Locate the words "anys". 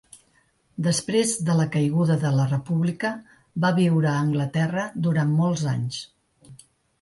5.75-6.01